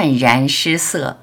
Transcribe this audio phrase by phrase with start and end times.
[0.00, 1.18] 黯然失色。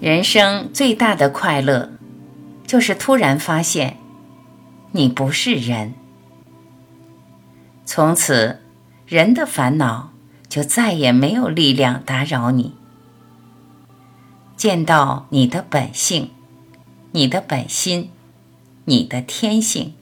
[0.00, 1.90] 人生最大的快乐，
[2.66, 3.98] 就是突然发现，
[4.92, 5.92] 你不是人。
[7.84, 8.60] 从此，
[9.06, 10.12] 人的烦恼
[10.48, 12.74] 就再也没有力量打扰你。
[14.58, 16.30] 见到你的本性，
[17.12, 18.10] 你的本心，
[18.84, 19.94] 你的天性，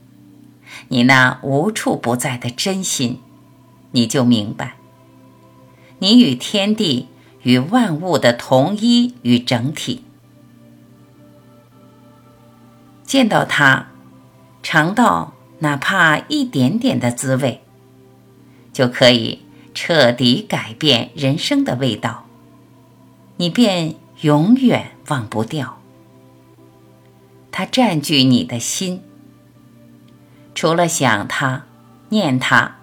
[0.89, 3.21] 你那无处不在的真心，
[3.91, 4.75] 你就明白，
[5.99, 7.07] 你与天地。
[7.43, 10.03] 与万物的统一与整体，
[13.05, 13.87] 见到它，
[14.61, 17.61] 尝到哪怕一点点的滋味，
[18.73, 22.25] 就可以彻底改变人生的味道，
[23.37, 25.79] 你便永远忘不掉。
[27.51, 29.01] 它占据你的心，
[30.55, 31.65] 除了想它、
[32.09, 32.77] 念它，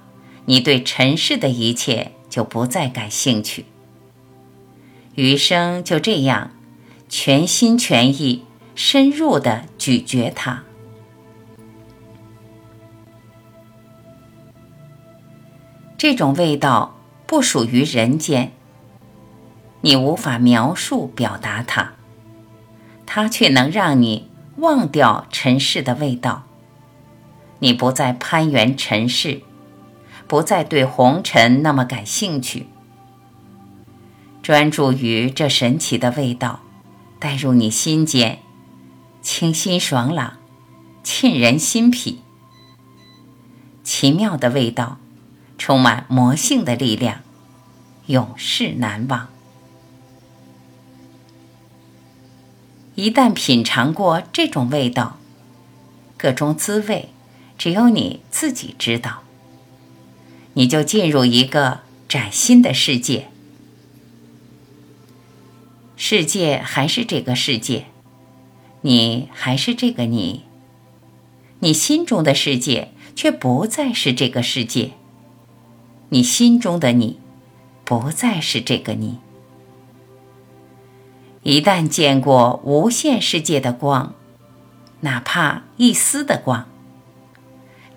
[0.46, 3.66] 你对尘世的一切就不再感兴趣。
[5.14, 6.50] 余生就这样，
[7.08, 8.44] 全心全意、
[8.74, 10.64] 深入的咀嚼它。
[15.96, 18.52] 这种味道不属于人间，
[19.84, 21.92] 你无法描述表达它，
[23.04, 26.44] 它却能让你忘掉尘世的味道。
[27.58, 29.42] 你不再攀援尘世，
[30.26, 32.66] 不再对红尘那么感兴趣。
[34.42, 36.60] 专注于这神奇的味道，
[37.18, 38.38] 带入你心间，
[39.20, 40.38] 清新爽朗，
[41.02, 42.22] 沁人心脾。
[43.82, 44.96] 奇妙的味道，
[45.58, 47.20] 充满魔性的力量，
[48.06, 49.28] 永世难忘。
[52.96, 55.18] 一旦品尝过这种味道，
[56.16, 57.08] 各种滋味
[57.58, 59.22] 只有你自己知道，
[60.52, 63.28] 你就进入一个崭新的世界。
[65.96, 67.86] 世界还是这个世界，
[68.82, 70.42] 你还是这个你，
[71.60, 74.92] 你心中的世界却不再是这个世界，
[76.10, 77.18] 你心中的你
[77.84, 79.18] 不再是这个你。
[81.44, 84.14] 一旦见过无限世界的光，
[85.00, 86.66] 哪怕一丝的光，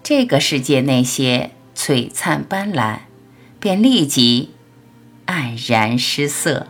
[0.04, 3.00] 这个世界那些璀璨斑斓，
[3.58, 4.52] 便立即
[5.26, 6.68] 黯然失色。